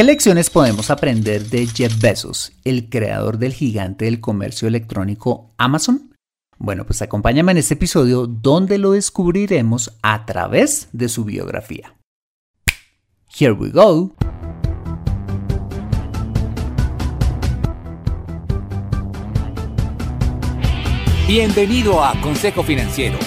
[0.00, 6.14] ¿Qué lecciones podemos aprender de Jeff Bezos, el creador del gigante del comercio electrónico Amazon?
[6.56, 11.96] Bueno, pues acompáñame en este episodio donde lo descubriremos a través de su biografía.
[13.38, 14.14] Here we go.
[21.28, 23.18] Bienvenido a Consejo Financiero,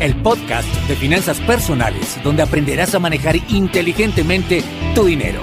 [0.00, 4.64] el podcast de finanzas personales donde aprenderás a manejar inteligentemente
[4.94, 5.42] tu dinero,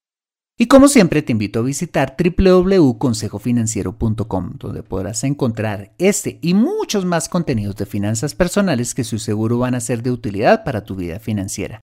[0.61, 7.29] Y como siempre te invito a visitar www.consejofinanciero.com, donde podrás encontrar este y muchos más
[7.29, 11.19] contenidos de finanzas personales que su seguro van a ser de utilidad para tu vida
[11.19, 11.81] financiera.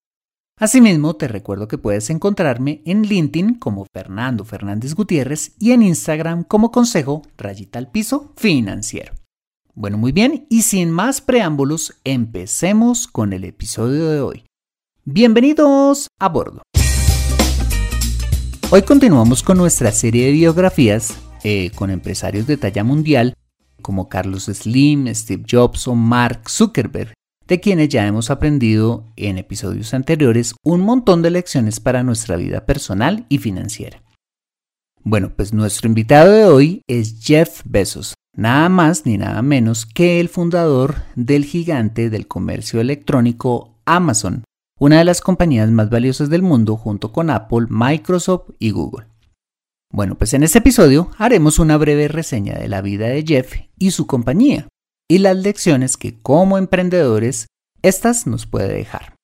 [0.60, 6.44] Asimismo, te recuerdo que puedes encontrarme en LinkedIn como Fernando Fernández Gutiérrez y en Instagram
[6.44, 9.12] como Consejo Rayita al Piso Financiero.
[9.74, 14.44] Bueno, muy bien, y sin más preámbulos, empecemos con el episodio de hoy.
[15.04, 16.62] Bienvenidos a bordo.
[18.70, 23.32] Hoy continuamos con nuestra serie de biografías eh, con empresarios de talla mundial
[23.80, 27.14] como Carlos Slim, Steve Jobs o Mark Zuckerberg,
[27.46, 32.66] de quienes ya hemos aprendido en episodios anteriores un montón de lecciones para nuestra vida
[32.66, 34.02] personal y financiera.
[35.02, 40.20] Bueno, pues nuestro invitado de hoy es Jeff Bezos, nada más ni nada menos que
[40.20, 44.44] el fundador del gigante del comercio electrónico Amazon,
[44.78, 49.06] una de las compañías más valiosas del mundo junto con Apple, Microsoft y Google.
[49.90, 53.90] Bueno, pues en este episodio haremos una breve reseña de la vida de Jeff y
[53.90, 54.68] su compañía,
[55.08, 57.46] y las lecciones que como emprendedores
[57.82, 59.14] estas nos puede dejar.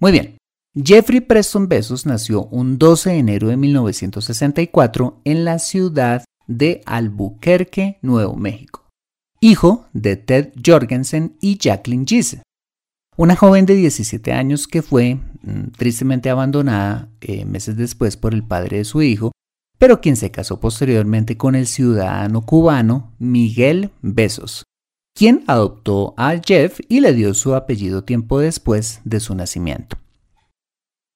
[0.00, 0.38] Muy bien,
[0.74, 7.98] Jeffrey Preston Bezos nació un 12 de enero de 1964 en la ciudad de Albuquerque,
[8.00, 8.88] Nuevo México,
[9.40, 12.42] hijo de Ted Jorgensen y Jacqueline Gise.
[13.22, 18.42] Una joven de 17 años que fue mm, tristemente abandonada eh, meses después por el
[18.42, 19.30] padre de su hijo,
[19.78, 24.64] pero quien se casó posteriormente con el ciudadano cubano Miguel Besos,
[25.16, 29.98] quien adoptó a Jeff y le dio su apellido tiempo después de su nacimiento.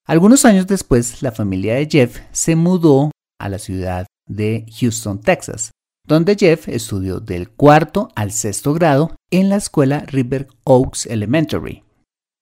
[0.07, 5.73] Algunos años después, la familia de Jeff se mudó a la ciudad de Houston, Texas,
[6.07, 11.83] donde Jeff estudió del cuarto al sexto grado en la escuela River Oaks Elementary.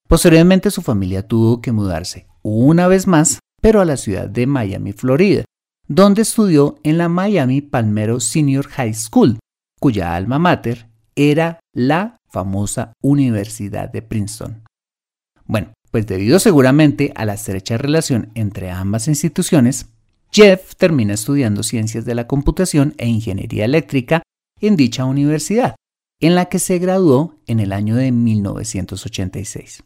[0.08, 4.92] Posteriormente su familia tuvo que mudarse una vez más, pero a la ciudad de Miami,
[4.92, 5.44] Florida,
[5.88, 9.38] donde estudió en la Miami Palmero Senior High School,
[9.80, 14.64] cuya alma mater era la famosa Universidad de Princeton.
[15.46, 19.86] Bueno, pues debido seguramente a la estrecha relación entre ambas instituciones,
[20.32, 24.22] Jeff termina estudiando ciencias de la computación e ingeniería eléctrica
[24.60, 25.76] en dicha universidad,
[26.20, 29.84] en la que se graduó en el año de 1986.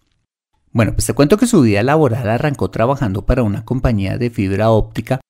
[0.73, 4.71] Bueno, pues te cuento que su vida laboral arrancó trabajando para una compañía de fibra
[4.71, 5.21] óptica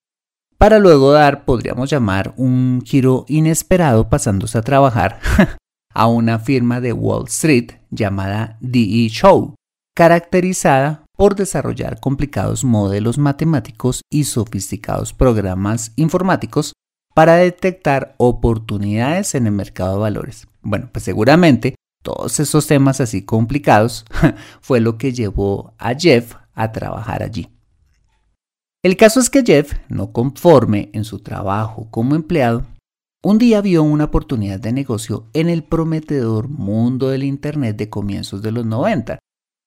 [0.59, 5.21] para luego dar, podríamos llamar, un giro inesperado pasándose a trabajar
[5.95, 9.55] a una firma de Wall Street llamada DE Show,
[9.95, 16.73] caracterizada por desarrollar complicados modelos matemáticos y sofisticados programas informáticos
[17.15, 20.49] para detectar oportunidades en el mercado de valores.
[20.61, 21.77] Bueno, pues seguramente
[22.09, 24.07] todos esos temas así complicados
[24.63, 27.51] fue lo que llevó a Jeff a trabajar allí.
[28.83, 32.65] El caso es que Jeff, no conforme en su trabajo como empleado,
[33.23, 38.41] un día vio una oportunidad de negocio en el prometedor mundo del Internet de comienzos
[38.41, 39.19] de los 90,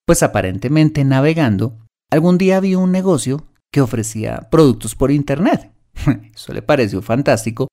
[0.07, 1.77] pues aparentemente navegando
[2.09, 5.71] algún día vio un negocio que ofrecía productos por Internet.
[6.33, 7.67] Eso le pareció fantástico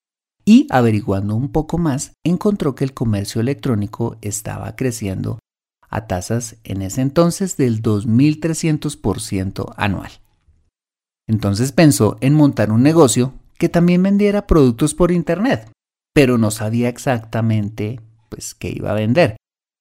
[0.48, 5.38] y averiguando un poco más encontró que el comercio electrónico estaba creciendo
[5.90, 10.10] a tasas en ese entonces del 2.300% anual.
[11.26, 15.70] Entonces pensó en montar un negocio que también vendiera productos por Internet,
[16.14, 19.36] pero no sabía exactamente pues qué iba a vender.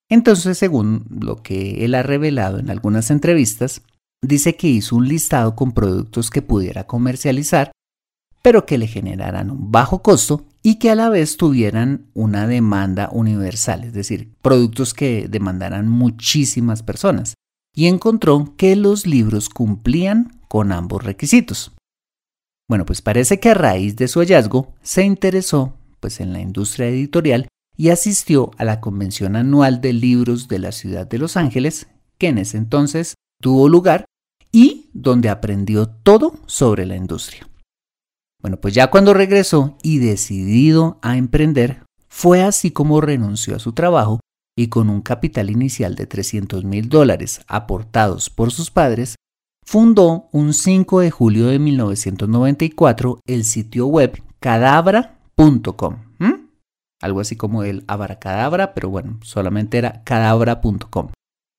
[0.09, 3.83] Entonces, según lo que él ha revelado en algunas entrevistas,
[4.21, 7.71] dice que hizo un listado con productos que pudiera comercializar,
[8.47, 13.09] pero que le generaran un bajo costo y que a la vez tuvieran una demanda
[13.11, 17.33] universal, es decir, productos que demandaran muchísimas personas.
[17.75, 21.73] Y encontró que los libros cumplían con ambos requisitos.
[22.69, 26.87] Bueno, pues parece que a raíz de su hallazgo se interesó pues en la industria
[26.87, 31.87] editorial y asistió a la convención anual de libros de la ciudad de Los Ángeles,
[32.17, 34.05] que en ese entonces tuvo lugar
[34.53, 37.45] y donde aprendió todo sobre la industria.
[38.47, 43.73] Bueno, pues ya cuando regresó y decidido a emprender, fue así como renunció a su
[43.73, 44.21] trabajo
[44.57, 49.17] y con un capital inicial de 300 mil dólares aportados por sus padres,
[49.65, 55.97] fundó un 5 de julio de 1994 el sitio web cadabra.com.
[57.01, 61.09] Algo así como el abracadabra, pero bueno, solamente era cadabra.com.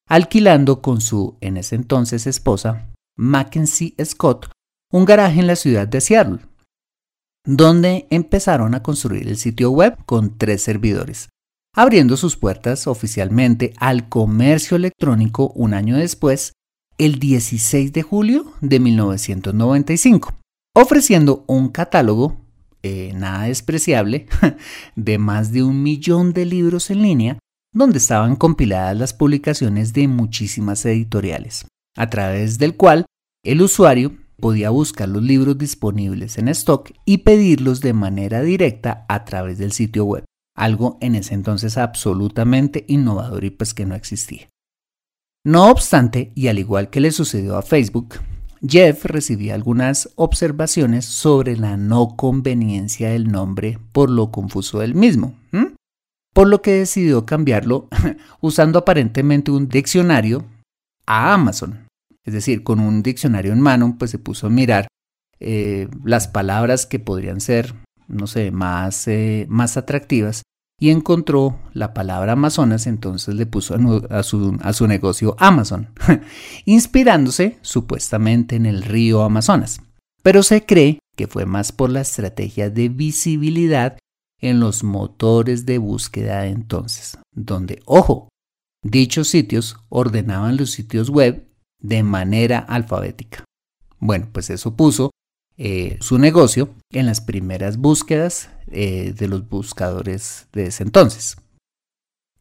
[0.09, 4.51] Alquilando con su en ese entonces esposa, Mackenzie Scott,
[4.91, 6.48] un garaje en la ciudad de Seattle,
[7.49, 11.31] donde empezaron a construir el sitio web con tres servidores,
[11.75, 16.53] abriendo sus puertas oficialmente al comercio electrónico un año después
[16.99, 20.35] el 16 de julio de 1995,
[20.75, 22.37] ofreciendo un catálogo
[22.83, 24.27] eh, nada despreciable
[24.95, 27.39] de más de un millón de libros en línea
[27.73, 31.67] donde estaban compiladas las publicaciones de muchísimas editoriales,
[31.97, 33.07] a través del cual
[33.43, 39.25] el usuario podía buscar los libros disponibles en stock y pedirlos de manera directa a
[39.25, 40.25] través del sitio web,
[40.57, 44.49] algo en ese entonces absolutamente innovador y pues que no existía.
[45.45, 48.17] No obstante, y al igual que le sucedió a Facebook,
[48.67, 55.35] Jeff recibía algunas observaciones sobre la no conveniencia del nombre por lo confuso del mismo,
[56.35, 57.89] por lo que decidió cambiarlo
[58.41, 60.45] usando aparentemente un diccionario
[61.07, 61.88] a Amazon.
[62.29, 64.87] Es decir, con un diccionario en mano, pues se puso a mirar
[65.41, 67.75] eh, las palabras que podrían ser,
[68.07, 70.43] no sé, más, eh, más atractivas
[70.79, 73.79] y encontró la palabra Amazonas, entonces le puso
[74.11, 75.89] a, su, negocio Amazon,
[76.67, 79.81] inspirándose supuestamente en el río Amazonas.
[80.23, 83.97] Pero se cree que fue más por la estrategia de visibilidad
[84.39, 88.29] en los motores de búsqueda de entonces, donde, ojo,
[88.85, 91.48] dichos sitios ordenaban los sitios web
[91.81, 93.45] de manera alfabética.
[93.99, 95.11] Bueno, pues eso puso
[95.57, 101.37] eh, su negocio en las primeras búsquedas eh, de los buscadores de ese entonces.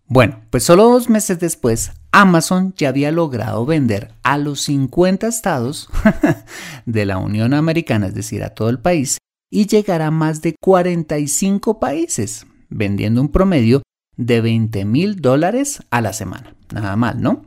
[0.09, 5.89] Bueno, pues solo dos meses después, Amazon ya había logrado vender a los 50 estados
[6.85, 9.17] de la Unión Americana, es decir, a todo el país,
[9.51, 13.81] y llegar a más de 45 países, vendiendo un promedio
[14.15, 16.55] de 20 mil dólares a la semana.
[16.73, 17.45] Nada mal, ¿no?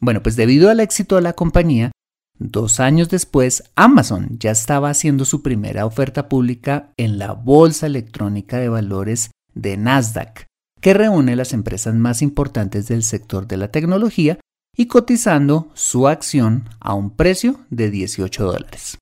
[0.00, 1.92] Bueno, pues debido al éxito de la compañía,
[2.38, 8.58] Dos años después, Amazon ya estaba haciendo su primera oferta pública en la Bolsa Electrónica
[8.58, 10.44] de Valores de Nasdaq,
[10.82, 14.38] que reúne las empresas más importantes del sector de la tecnología
[14.76, 18.98] y cotizando su acción a un precio de 18 dólares.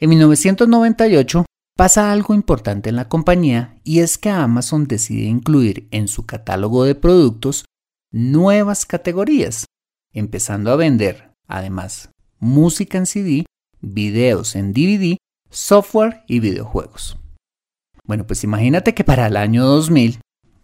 [0.00, 1.44] En 1998
[1.76, 6.82] pasa algo importante en la compañía y es que Amazon decide incluir en su catálogo
[6.82, 7.66] de productos
[8.10, 9.66] nuevas categorías,
[10.12, 13.44] empezando a vender Además, música en CD,
[13.80, 15.16] videos en DVD,
[15.50, 17.18] software y videojuegos.
[18.04, 20.20] Bueno, pues imagínate que para el año 2000,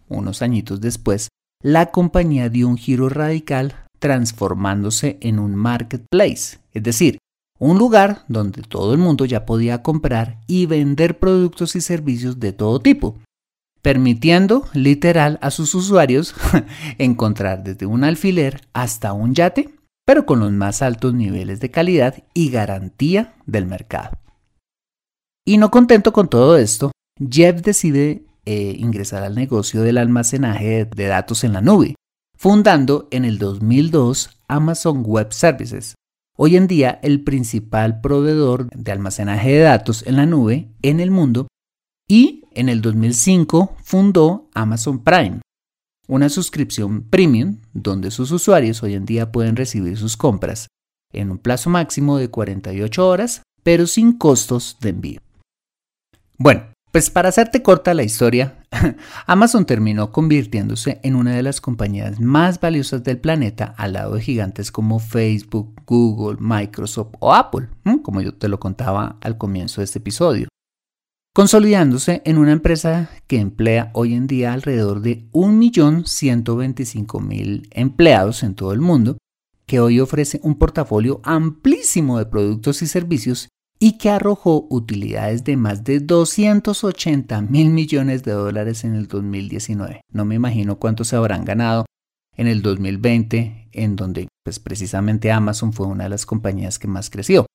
[0.07, 1.27] unos añitos después,
[1.61, 7.17] la compañía dio un giro radical transformándose en un marketplace, es decir,
[7.59, 12.53] un lugar donde todo el mundo ya podía comprar y vender productos y servicios de
[12.53, 13.17] todo tipo,
[13.87, 16.35] permitiendo literal a sus usuarios
[16.97, 19.69] encontrar desde un alfiler hasta un yate
[20.05, 24.17] pero con los más altos niveles de calidad y garantía del mercado.
[25.45, 26.91] Y no contento con todo esto,
[27.31, 31.95] Jeff decide eh, ingresar al negocio del almacenaje de datos en la nube,
[32.37, 35.95] fundando en el 2002 Amazon Web Services,
[36.35, 41.09] hoy en día el principal proveedor de almacenaje de datos en la nube en el
[41.09, 41.47] mundo,
[42.07, 45.41] y en el 2005 fundó Amazon Prime,
[46.07, 50.67] una suscripción premium donde sus usuarios hoy en día pueden recibir sus compras
[51.13, 55.19] en un plazo máximo de 48 horas, pero sin costos de envío.
[56.37, 58.63] Bueno, pues para hacerte corta la historia,
[59.25, 64.21] Amazon terminó convirtiéndose en una de las compañías más valiosas del planeta al lado de
[64.21, 67.67] gigantes como Facebook, Google, Microsoft o Apple,
[68.03, 70.47] como yo te lo contaba al comienzo de este episodio,
[71.37, 78.73] consolidándose en una empresa que emplea hoy en día alrededor de 1.125.000 empleados en todo
[78.73, 79.19] el mundo,
[79.67, 85.57] que hoy ofrece un portafolio amplísimo de productos y servicios y que arrojó utilidades de
[85.57, 90.01] más de 280 mil millones de dólares en el 2019.
[90.11, 91.85] No me imagino cuánto se habrán ganado
[92.35, 97.11] en el 2020, en donde pues precisamente Amazon fue una de las compañías que más
[97.11, 97.45] creció.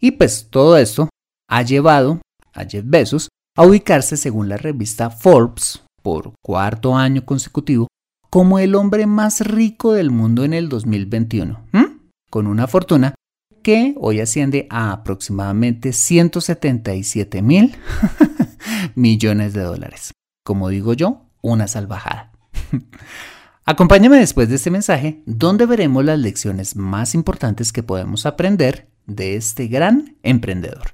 [0.00, 1.10] Y pues todo esto
[1.48, 2.20] ha llevado
[2.54, 7.88] a Jeff Bezos a ubicarse según la revista Forbes por cuarto año consecutivo
[8.30, 11.66] como el hombre más rico del mundo en el 2021,
[12.30, 13.14] con una fortuna
[13.62, 17.76] que hoy asciende a aproximadamente 177 mil
[18.96, 20.12] millones de dólares.
[20.44, 22.32] Como digo yo, una salvajada.
[23.64, 29.36] Acompáñame después de este mensaje, donde veremos las lecciones más importantes que podemos aprender de
[29.36, 30.93] este gran emprendedor.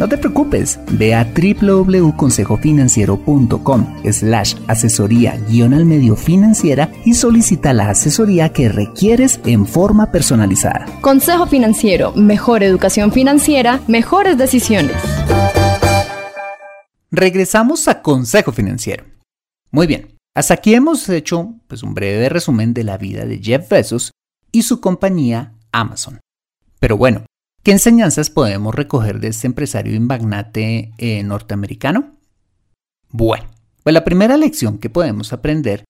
[0.00, 7.90] no te preocupes, ve a www.consejofinanciero.com slash asesoría guion al medio financiera y solicita la
[7.90, 10.86] asesoría que requieres en forma personalizada.
[11.02, 14.96] Consejo Financiero, mejor educación financiera, mejores decisiones.
[17.10, 19.04] Regresamos a Consejo Financiero.
[19.70, 23.68] Muy bien, hasta aquí hemos hecho pues, un breve resumen de la vida de Jeff
[23.68, 24.12] Bezos
[24.50, 26.20] y su compañía Amazon.
[26.78, 27.26] Pero bueno,
[27.62, 32.16] ¿Qué enseñanzas podemos recoger de este empresario y eh, norteamericano?
[33.10, 33.44] Bueno,
[33.82, 35.84] pues la primera lección que podemos aprender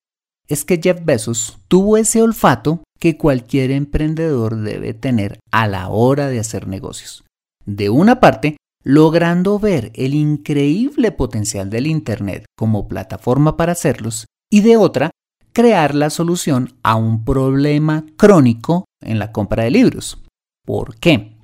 [0.48, 6.26] es que Jeff Bezos tuvo ese olfato que cualquier emprendedor debe tener a la hora
[6.26, 7.22] de hacer negocios.
[7.64, 14.62] De una parte, logrando ver el increíble potencial del Internet como plataforma para hacerlos, y
[14.62, 15.12] de otra,
[15.52, 20.18] crear la solución a un problema crónico en la compra de libros.
[20.66, 21.39] ¿Por qué?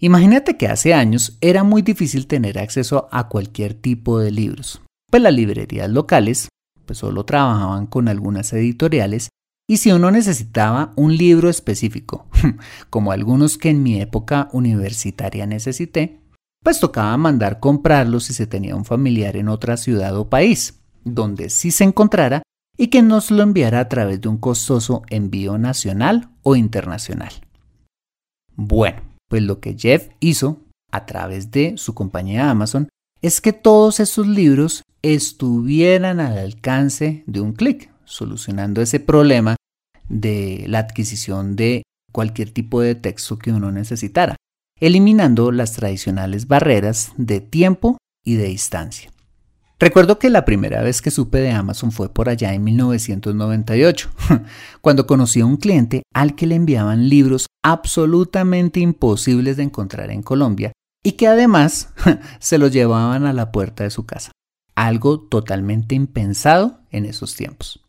[0.00, 5.22] Imagínate que hace años era muy difícil tener acceso a cualquier tipo de libros, pues
[5.22, 6.48] las librerías locales
[6.86, 9.28] pues solo trabajaban con algunas editoriales
[9.68, 12.26] y si uno necesitaba un libro específico,
[12.90, 16.20] como algunos que en mi época universitaria necesité,
[16.64, 21.50] pues tocaba mandar comprarlos si se tenía un familiar en otra ciudad o país, donde
[21.50, 22.42] sí se encontrara
[22.78, 27.32] y que nos lo enviara a través de un costoso envío nacional o internacional.
[28.56, 32.88] Bueno, pues lo que Jeff hizo a través de su compañía Amazon
[33.20, 39.56] es que todos esos libros estuvieran al alcance de un clic, solucionando ese problema
[40.08, 41.82] de la adquisición de
[42.12, 44.36] cualquier tipo de texto que uno necesitara,
[44.80, 49.10] eliminando las tradicionales barreras de tiempo y de distancia.
[49.80, 54.10] Recuerdo que la primera vez que supe de Amazon fue por allá en 1998,
[54.80, 60.22] cuando conocí a un cliente al que le enviaban libros absolutamente imposibles de encontrar en
[60.22, 60.72] Colombia
[61.04, 61.90] y que además
[62.40, 64.32] se los llevaban a la puerta de su casa.
[64.74, 67.84] Algo totalmente impensado en esos tiempos.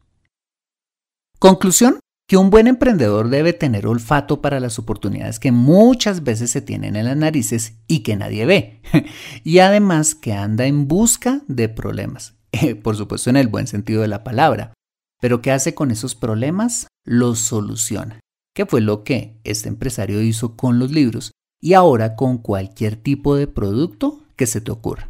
[1.39, 6.61] Conclusión, que un buen emprendedor debe tener olfato para las oportunidades que muchas veces se
[6.61, 8.81] tienen en las narices y que nadie ve.
[9.43, 12.35] y además que anda en busca de problemas.
[12.83, 14.73] Por supuesto en el buen sentido de la palabra.
[15.19, 16.85] Pero ¿qué hace con esos problemas?
[17.03, 18.19] Los soluciona.
[18.55, 23.35] ¿Qué fue lo que este empresario hizo con los libros y ahora con cualquier tipo
[23.35, 25.09] de producto que se te ocurra.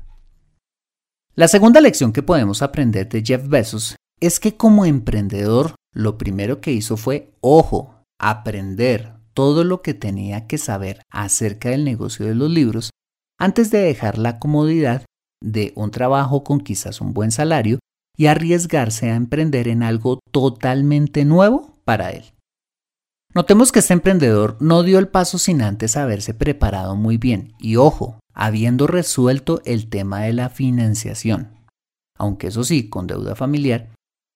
[1.35, 6.61] La segunda lección que podemos aprender de Jeff Bezos es que como emprendedor lo primero
[6.61, 12.35] que hizo fue, ojo, aprender todo lo que tenía que saber acerca del negocio de
[12.35, 12.89] los libros
[13.39, 15.05] antes de dejar la comodidad
[15.41, 17.79] de un trabajo con quizás un buen salario
[18.17, 22.25] y arriesgarse a emprender en algo totalmente nuevo para él.
[23.33, 27.77] Notemos que este emprendedor no dio el paso sin antes haberse preparado muy bien y
[27.77, 31.55] ojo, habiendo resuelto el tema de la financiación,
[32.17, 33.91] aunque eso sí, con deuda familiar,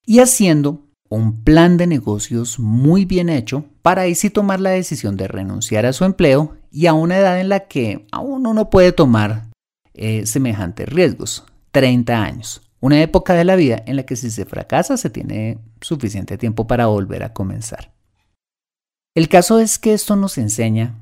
[0.05, 5.17] y haciendo un plan de negocios muy bien hecho para ahí sí tomar la decisión
[5.17, 8.91] de renunciar a su empleo y a una edad en la que aún uno puede
[8.91, 9.49] tomar
[9.93, 11.45] eh, semejantes riesgos.
[11.71, 12.61] 30 años.
[12.79, 16.67] Una época de la vida en la que si se fracasa se tiene suficiente tiempo
[16.67, 17.93] para volver a comenzar.
[19.15, 20.99] El caso es que esto nos enseña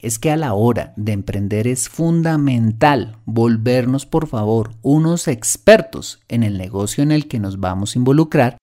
[0.00, 6.42] es que a la hora de emprender es fundamental volvernos, por favor, unos expertos en
[6.44, 8.58] el negocio en el que nos vamos a involucrar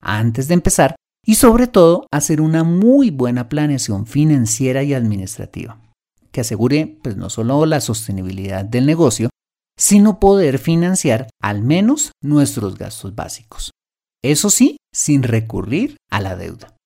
[0.00, 5.80] antes de empezar y sobre todo hacer una muy buena planeación financiera y administrativa
[6.36, 9.30] que asegure pues no solo la sostenibilidad del negocio,
[9.78, 13.70] sino poder financiar al menos nuestros gastos básicos.
[14.22, 16.76] Eso sí, sin recurrir a la deuda.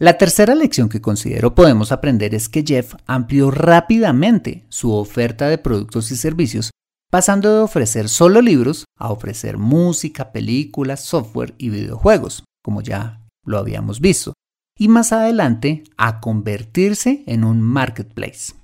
[0.00, 5.58] La tercera lección que considero podemos aprender es que Jeff amplió rápidamente su oferta de
[5.58, 6.72] productos y servicios,
[7.10, 13.58] pasando de ofrecer solo libros a ofrecer música, películas, software y videojuegos, como ya lo
[13.58, 14.34] habíamos visto,
[14.78, 18.54] y más adelante a convertirse en un marketplace.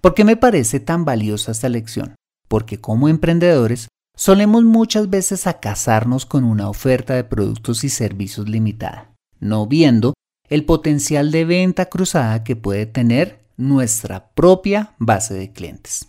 [0.00, 2.14] ¿Por qué me parece tan valiosa esta lección?
[2.48, 8.48] Porque como emprendedores solemos muchas veces a casarnos con una oferta de productos y servicios
[8.48, 10.12] limitada, no viendo
[10.48, 16.08] el potencial de venta cruzada que puede tener nuestra propia base de clientes.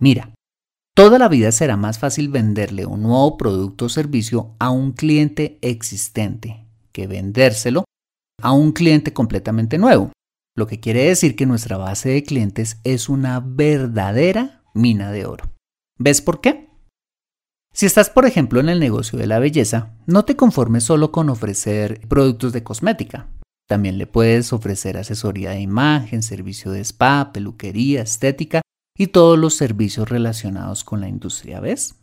[0.00, 0.34] Mira,
[0.98, 5.56] toda la vida será más fácil venderle un nuevo producto o servicio a un cliente
[5.62, 7.84] existente que vendérselo
[8.42, 10.10] a un cliente completamente nuevo,
[10.56, 15.52] lo que quiere decir que nuestra base de clientes es una verdadera mina de oro.
[16.00, 16.68] ¿Ves por qué?
[17.72, 21.30] Si estás, por ejemplo, en el negocio de la belleza, no te conformes solo con
[21.30, 23.28] ofrecer productos de cosmética.
[23.68, 28.62] También le puedes ofrecer asesoría de imagen, servicio de spa, peluquería, estética
[28.98, 31.94] y todos los servicios relacionados con la industria, ¿ves?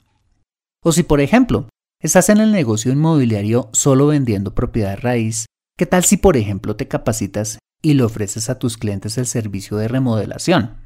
[0.84, 1.68] O si, por ejemplo,
[2.02, 5.46] estás en el negocio inmobiliario solo vendiendo propiedad raíz,
[5.78, 9.78] ¿qué tal si, por ejemplo, te capacitas y le ofreces a tus clientes el servicio
[9.78, 10.78] de remodelación,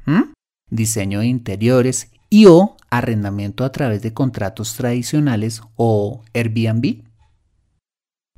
[0.68, 7.04] diseño de interiores y o arrendamiento a través de contratos tradicionales o Airbnb?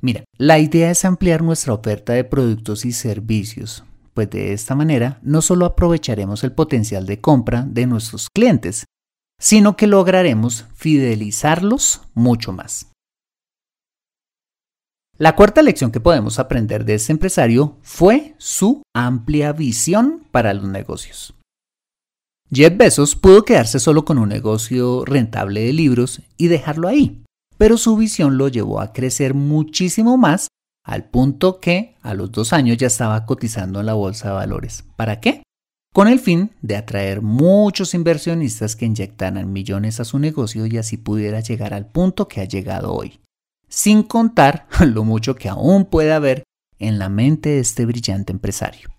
[0.01, 5.19] Mira, la idea es ampliar nuestra oferta de productos y servicios, pues de esta manera
[5.21, 8.85] no solo aprovecharemos el potencial de compra de nuestros clientes,
[9.39, 12.91] sino que lograremos fidelizarlos mucho más.
[15.17, 20.65] La cuarta lección que podemos aprender de este empresario fue su amplia visión para los
[20.65, 21.35] negocios.
[22.51, 27.23] Jeff Bezos pudo quedarse solo con un negocio rentable de libros y dejarlo ahí,
[27.57, 30.47] pero su visión lo llevó a crecer muchísimo más
[30.83, 34.83] al punto que a los dos años ya estaba cotizando en la bolsa de valores.
[34.95, 35.43] ¿Para qué?
[35.93, 40.97] Con el fin de atraer muchos inversionistas que inyectaran millones a su negocio y así
[40.97, 43.19] pudiera llegar al punto que ha llegado hoy.
[43.69, 46.43] Sin contar lo mucho que aún puede haber
[46.79, 48.89] en la mente de este brillante empresario.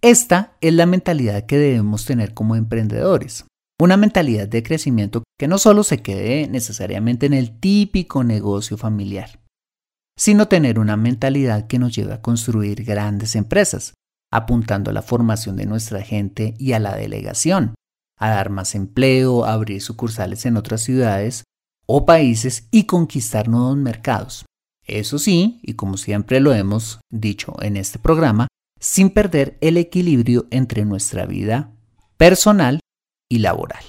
[0.00, 3.44] Esta es la mentalidad que debemos tener como emprendedores.
[3.80, 9.40] Una mentalidad de crecimiento que no solo se quede necesariamente en el típico negocio familiar,
[10.16, 13.94] sino tener una mentalidad que nos lleve a construir grandes empresas,
[14.32, 17.74] apuntando a la formación de nuestra gente y a la delegación,
[18.18, 21.44] a dar más empleo, a abrir sucursales en otras ciudades
[21.86, 24.46] o países y conquistar nuevos mercados.
[24.86, 28.48] Eso sí, y como siempre lo hemos dicho en este programa,
[28.78, 31.72] sin perder el equilibrio entre nuestra vida
[32.16, 32.80] personal
[33.30, 33.84] y laboral.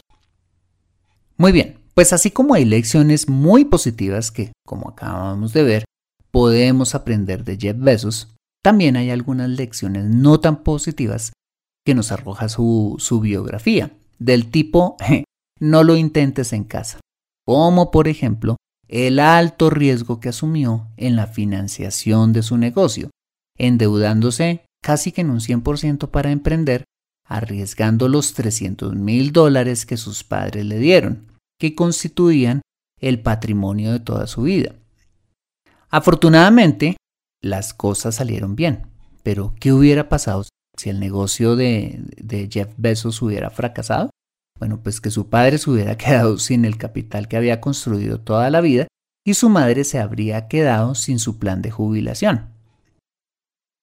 [1.37, 5.85] Muy bien, pues así como hay lecciones muy positivas que, como acabamos de ver,
[6.35, 11.31] podemos aprender de Jeff Bezos, también hay algunas lecciones no tan positivas
[11.85, 14.97] que nos arroja su, su biografía, del tipo
[15.61, 16.99] no lo intentes en casa,
[17.45, 18.57] como por ejemplo
[18.89, 23.11] el alto riesgo que asumió en la financiación de su negocio,
[23.57, 26.83] endeudándose casi que en un 100% para emprender,
[27.25, 32.59] arriesgando los 300 mil dólares que sus padres le dieron, que constituían
[32.99, 34.75] el patrimonio de toda su vida.
[35.89, 36.97] Afortunadamente,
[37.41, 38.87] las cosas salieron bien,
[39.23, 40.43] pero ¿qué hubiera pasado
[40.77, 44.09] si el negocio de, de Jeff Bezos hubiera fracasado?
[44.57, 48.49] Bueno, pues que su padre se hubiera quedado sin el capital que había construido toda
[48.49, 48.87] la vida
[49.25, 52.49] y su madre se habría quedado sin su plan de jubilación.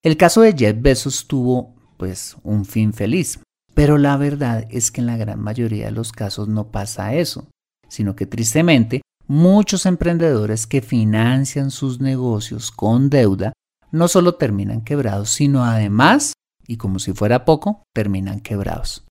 [0.04, 3.40] El caso de Jeff Bezos tuvo pues un fin feliz,
[3.74, 7.48] pero la verdad es que en la gran mayoría de los casos no pasa eso,
[7.88, 13.52] sino que tristemente muchos emprendedores que financian sus negocios con deuda
[13.90, 16.32] no solo terminan quebrados, sino además,
[16.66, 19.04] y como si fuera poco, terminan quebrados,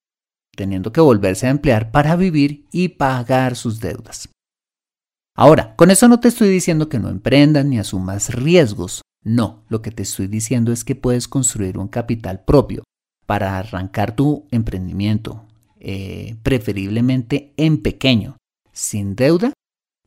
[0.55, 4.29] teniendo que volverse a emplear para vivir y pagar sus deudas.
[5.35, 9.81] Ahora, con eso no te estoy diciendo que no emprendan ni asumas riesgos, no, lo
[9.81, 12.83] que te estoy diciendo es que puedes construir un capital propio
[13.27, 15.45] para arrancar tu emprendimiento,
[15.79, 18.37] eh, preferiblemente en pequeño,
[18.73, 19.53] sin deuda,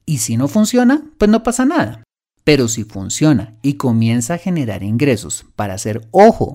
[0.07, 2.03] y si no funciona, pues no pasa nada.
[2.45, 6.55] Pero si funciona y comienza a generar ingresos para hacer, ojo,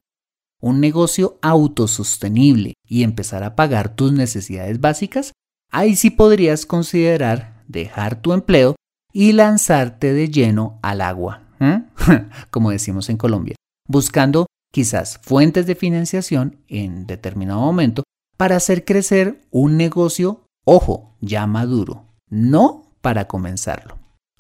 [0.62, 5.34] un negocio autosostenible y empezar a pagar tus necesidades básicas,
[5.72, 8.76] ahí sí podrías considerar dejar tu empleo
[9.12, 11.48] y lanzarte de lleno al agua,
[12.52, 13.56] como decimos en Colombia,
[13.88, 18.04] buscando quizás fuentes de financiación en determinado momento
[18.38, 23.98] para hacer crecer un negocio, ojo, ya maduro, no para comenzarlo.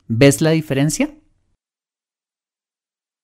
[0.07, 1.13] ¿Ves la diferencia?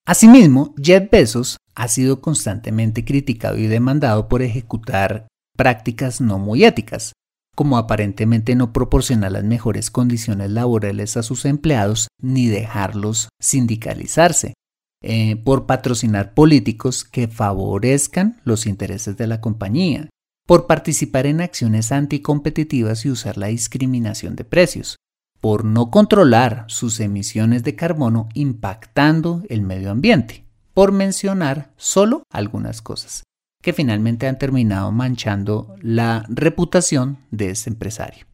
[0.05, 7.13] Asimismo, Jeff Bezos ha sido constantemente criticado y demandado por ejecutar prácticas no muy éticas,
[7.55, 14.53] como aparentemente no proporcionar las mejores condiciones laborales a sus empleados ni dejarlos sindicalizarse,
[15.01, 20.09] eh, por patrocinar políticos que favorezcan los intereses de la compañía,
[20.45, 24.97] por participar en acciones anticompetitivas y usar la discriminación de precios,
[25.45, 32.81] por no controlar sus emisiones de carbono impactando el medio ambiente, por mencionar solo algunas
[32.81, 33.21] cosas
[33.61, 38.25] que finalmente han terminado manchando la reputación de este empresario.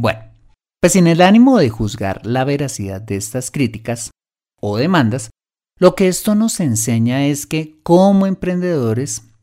[0.00, 0.20] Bueno,
[0.80, 4.10] pues sin el ánimo de juzgar la veracidad de estas críticas
[4.62, 5.28] o demandas,
[5.78, 9.33] lo que esto nos enseña es que como emprendedores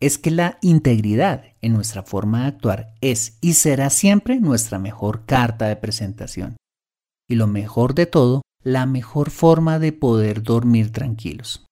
[0.00, 5.24] es que la integridad en nuestra forma de actuar es y será siempre nuestra mejor
[5.26, 6.56] carta de presentación.
[7.28, 11.66] Y lo mejor de todo, la mejor forma de poder dormir tranquilos.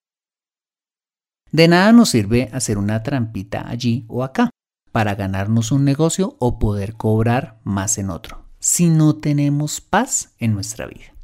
[1.52, 4.50] De nada nos sirve hacer una trampita allí o acá
[4.92, 10.52] para ganarnos un negocio o poder cobrar más en otro, si no tenemos paz en
[10.54, 11.14] nuestra vida.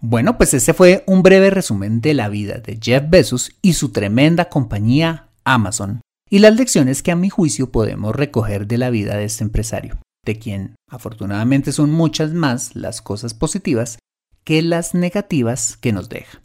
[0.00, 3.90] Bueno, pues ese fue un breve resumen de la vida de Jeff Bezos y su
[3.90, 9.16] tremenda compañía Amazon, y las lecciones que a mi juicio podemos recoger de la vida
[9.16, 13.98] de este empresario, de quien afortunadamente son muchas más las cosas positivas
[14.44, 16.42] que las negativas que nos deja.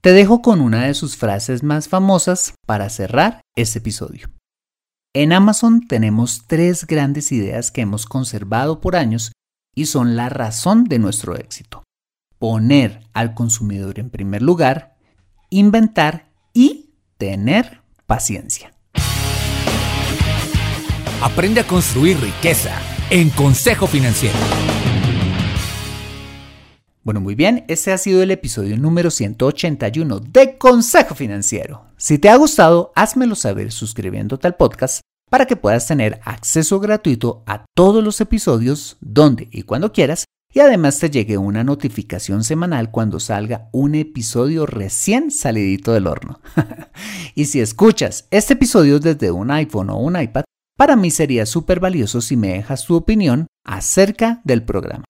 [0.00, 4.28] Te dejo con una de sus frases más famosas para cerrar este episodio.
[5.14, 9.32] En Amazon tenemos tres grandes ideas que hemos conservado por años
[9.74, 11.84] y son la razón de nuestro éxito.
[12.38, 14.96] Poner al consumidor en primer lugar,
[15.50, 16.23] inventar
[17.16, 18.72] tener paciencia.
[21.22, 22.78] Aprende a construir riqueza
[23.10, 24.38] en Consejo Financiero.
[27.02, 31.84] Bueno, muy bien, este ha sido el episodio número 181 de Consejo Financiero.
[31.96, 35.00] Si te ha gustado, házmelo saber suscribiéndote al podcast
[35.30, 40.60] para que puedas tener acceso gratuito a todos los episodios donde y cuando quieras y
[40.60, 46.40] además te llegue una notificación semanal cuando salga un episodio recién salidito del horno.
[47.34, 50.44] y si escuchas este episodio desde un iPhone o un iPad,
[50.78, 55.04] para mí sería súper valioso si me dejas tu opinión acerca del programa.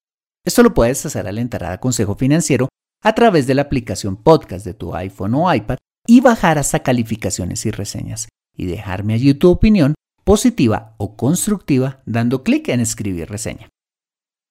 [0.46, 2.68] Esto lo puedes hacer al entrar a Consejo Financiero
[3.02, 5.76] a través de la aplicación podcast de tu iPhone o iPad
[6.06, 12.42] y bajar hasta calificaciones y reseñas y dejarme allí tu opinión positiva o constructiva dando
[12.42, 13.68] clic en escribir reseña.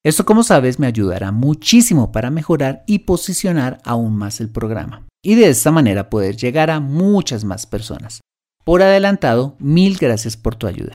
[0.06, 5.36] Esto, como sabes, me ayudará muchísimo para mejorar y posicionar aún más el programa y
[5.36, 8.20] de esta manera poder llegar a muchas más personas.
[8.66, 10.94] Por adelantado, mil gracias por tu ayuda.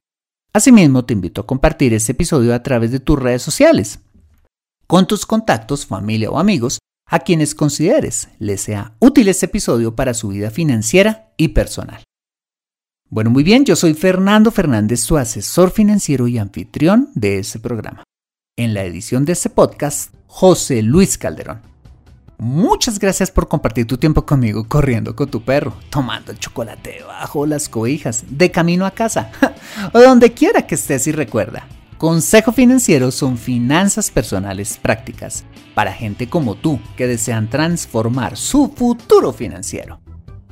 [0.53, 4.01] Asimismo, te invito a compartir este episodio a través de tus redes sociales,
[4.87, 10.13] con tus contactos, familia o amigos, a quienes consideres les sea útil este episodio para
[10.13, 12.03] su vida financiera y personal.
[13.09, 18.05] Bueno, muy bien, yo soy Fernando Fernández, su asesor financiero y anfitrión de este programa.
[18.59, 21.61] En la edición de este podcast, José Luis Calderón.
[22.39, 27.47] Muchas gracias por compartir tu tiempo conmigo corriendo con tu perro, tomando el chocolate bajo
[27.47, 29.31] las cobijas, de camino a casa
[29.93, 31.69] o donde quiera que estés y recuerda.
[31.99, 35.45] Consejo Financiero son finanzas personales prácticas
[35.77, 40.01] para gente como tú que desean transformar su futuro financiero.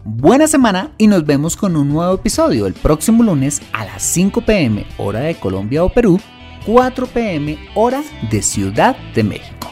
[0.04, 4.42] Buena semana y nos vemos con un nuevo episodio el próximo lunes a las 5
[4.42, 6.20] pm hora de Colombia o Perú
[6.66, 9.70] 4 pm hora de Ciudad de México.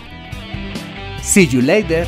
[1.20, 2.07] See you later.